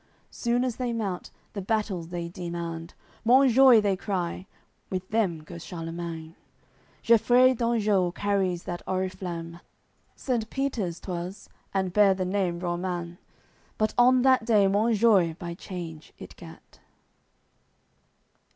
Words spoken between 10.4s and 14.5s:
Peter's twas, and bare the name Roman, But on that